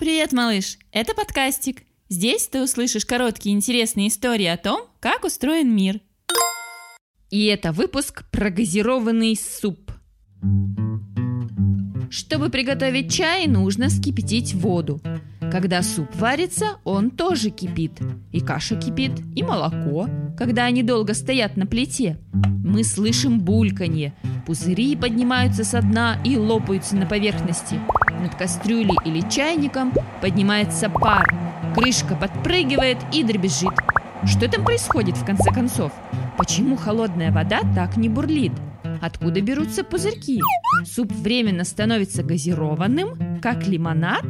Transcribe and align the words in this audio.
Привет, 0.00 0.32
малыш! 0.32 0.78
Это 0.90 1.14
подкастик. 1.14 1.84
Здесь 2.08 2.48
ты 2.48 2.60
услышишь 2.64 3.06
короткие 3.06 3.54
интересные 3.54 4.08
истории 4.08 4.46
о 4.46 4.56
том, 4.56 4.88
как 4.98 5.24
устроен 5.24 5.74
мир. 5.74 6.00
И 7.30 7.44
это 7.44 7.70
выпуск 7.70 8.28
про 8.32 8.50
газированный 8.50 9.36
суп. 9.36 9.92
Чтобы 12.10 12.50
приготовить 12.50 13.12
чай, 13.12 13.46
нужно 13.46 13.88
вскипятить 13.88 14.52
воду. 14.54 15.00
Когда 15.52 15.80
суп 15.82 16.08
варится, 16.16 16.78
он 16.82 17.10
тоже 17.10 17.50
кипит. 17.50 17.92
И 18.32 18.40
каша 18.40 18.74
кипит, 18.74 19.12
и 19.36 19.44
молоко, 19.44 20.08
когда 20.36 20.64
они 20.64 20.82
долго 20.82 21.14
стоят 21.14 21.56
на 21.56 21.66
плите. 21.66 22.18
Мы 22.64 22.82
слышим 22.82 23.38
бульканье. 23.38 24.12
Пузыри 24.44 24.96
поднимаются 24.96 25.62
со 25.62 25.80
дна 25.80 26.20
и 26.24 26.36
лопаются 26.36 26.96
на 26.96 27.06
поверхности. 27.06 27.78
Над 28.24 28.36
кастрюлей 28.36 28.96
или 29.04 29.20
чайником 29.28 29.92
поднимается 30.22 30.88
пар. 30.88 31.26
Крышка 31.76 32.16
подпрыгивает 32.16 32.96
и 33.12 33.22
дребезжит. 33.22 33.74
Что 34.24 34.48
там 34.48 34.64
происходит 34.64 35.18
в 35.18 35.26
конце 35.26 35.52
концов? 35.52 35.92
Почему 36.38 36.76
холодная 36.76 37.30
вода 37.30 37.60
так 37.74 37.98
не 37.98 38.08
бурлит? 38.08 38.52
Откуда 39.02 39.42
берутся 39.42 39.84
пузырьки? 39.84 40.40
Суп 40.86 41.12
временно 41.12 41.64
становится 41.64 42.22
газированным, 42.22 43.40
как 43.42 43.66
лимонад? 43.66 44.24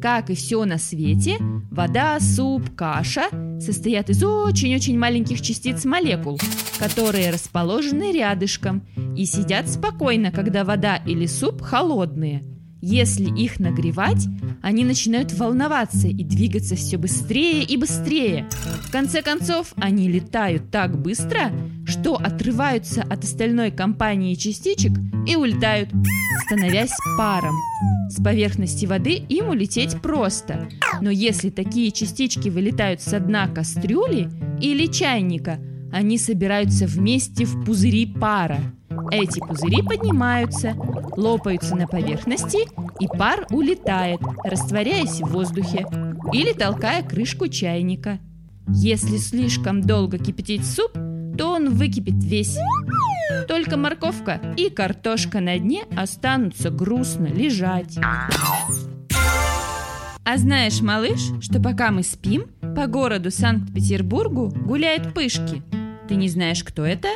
Как 0.00 0.30
и 0.30 0.34
все 0.34 0.64
на 0.64 0.78
свете, 0.78 1.36
вода, 1.70 2.18
суп, 2.20 2.74
каша 2.74 3.28
состоят 3.60 4.08
из 4.08 4.24
очень-очень 4.24 4.98
маленьких 4.98 5.42
частиц 5.42 5.84
молекул, 5.84 6.40
которые 6.78 7.30
расположены 7.30 8.12
рядышком 8.12 8.88
и 9.14 9.26
сидят 9.26 9.68
спокойно, 9.68 10.32
когда 10.32 10.64
вода 10.64 10.96
или 10.96 11.26
суп 11.26 11.60
холодные– 11.60 12.44
если 12.80 13.24
их 13.24 13.60
нагревать, 13.60 14.26
они 14.62 14.84
начинают 14.84 15.32
волноваться 15.32 16.08
и 16.08 16.24
двигаться 16.24 16.76
все 16.76 16.96
быстрее 16.96 17.62
и 17.62 17.76
быстрее. 17.76 18.48
В 18.86 18.90
конце 18.90 19.22
концов, 19.22 19.72
они 19.76 20.08
летают 20.08 20.70
так 20.70 21.00
быстро, 21.00 21.52
что 21.86 22.16
отрываются 22.16 23.02
от 23.02 23.24
остальной 23.24 23.70
компании 23.70 24.34
частичек 24.34 24.92
и 25.26 25.36
улетают, 25.36 25.90
становясь 26.46 26.92
паром. 27.18 27.54
С 28.08 28.22
поверхности 28.22 28.86
воды 28.86 29.12
им 29.12 29.50
улететь 29.50 30.00
просто. 30.00 30.68
Но 31.00 31.10
если 31.10 31.50
такие 31.50 31.92
частички 31.92 32.48
вылетают 32.48 33.00
со 33.00 33.20
дна 33.20 33.46
кастрюли 33.48 34.30
или 34.60 34.86
чайника, 34.86 35.60
они 35.92 36.18
собираются 36.18 36.86
вместе 36.86 37.44
в 37.44 37.64
пузыри 37.64 38.06
пара. 38.06 38.60
Эти 39.10 39.40
пузыри 39.40 39.82
поднимаются, 39.82 40.74
лопаются 41.16 41.76
на 41.76 41.86
поверхности, 41.86 42.58
и 43.00 43.06
пар 43.06 43.46
улетает, 43.50 44.20
растворяясь 44.44 45.20
в 45.20 45.28
воздухе 45.28 45.86
или 46.32 46.52
толкая 46.52 47.02
крышку 47.02 47.48
чайника. 47.48 48.18
Если 48.68 49.16
слишком 49.16 49.80
долго 49.80 50.18
кипятить 50.18 50.64
суп, 50.64 50.92
то 50.92 51.52
он 51.54 51.70
выкипит 51.70 52.22
весь. 52.22 52.58
Только 53.48 53.76
морковка 53.76 54.40
и 54.56 54.70
картошка 54.70 55.40
на 55.40 55.58
дне 55.58 55.84
останутся 55.96 56.70
грустно 56.70 57.26
лежать. 57.26 57.98
А 60.24 60.36
знаешь, 60.36 60.80
малыш, 60.80 61.20
что 61.40 61.60
пока 61.60 61.90
мы 61.90 62.02
спим, 62.02 62.46
по 62.76 62.86
городу 62.86 63.30
Санкт-Петербургу 63.30 64.50
гуляют 64.50 65.14
пышки. 65.14 65.62
Ты 66.08 66.14
не 66.14 66.28
знаешь, 66.28 66.62
кто 66.62 66.84
это? 66.84 67.08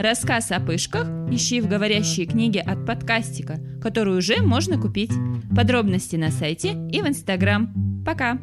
Рассказ 0.00 0.50
о 0.50 0.60
пышках 0.60 1.06
ищи 1.30 1.60
в 1.60 1.68
говорящей 1.68 2.24
книге 2.24 2.62
от 2.62 2.86
подкастика, 2.86 3.60
которую 3.82 4.16
уже 4.16 4.40
можно 4.40 4.80
купить. 4.80 5.12
Подробности 5.54 6.16
на 6.16 6.30
сайте 6.30 6.70
и 6.90 7.02
в 7.02 7.06
Инстаграм. 7.06 8.02
Пока! 8.02 8.38